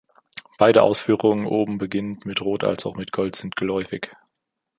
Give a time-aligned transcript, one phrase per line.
[0.57, 4.09] Beide Ausführungen oben beginnend mit Rot als auch mit Gold sind geläufig.